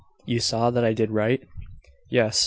[0.25, 1.43] You saw that I did write?"
[2.09, 2.39] "Yes.